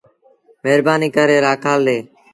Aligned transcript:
مهربآنيٚٚ 0.63 1.13
ڪري 1.15 1.37
رآکآل 1.45 1.77
ڏي۔ 1.87 1.97